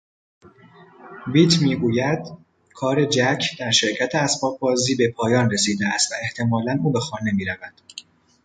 بیت 1.33 1.61
میگوید 1.61 2.19
کار 2.73 3.05
جک 3.05 3.43
در 3.59 3.71
شرکت 3.71 4.15
"اسباب 4.15 4.59
بازی" 4.59 4.95
به 4.95 5.11
پایان 5.15 5.51
رسیده 5.51 5.87
است 5.87 6.11
و 6.11 6.15
احتمالا 6.21 6.79
او 6.83 6.91
به 6.91 6.99
خانه 6.99 7.31
میرود. 7.31 7.73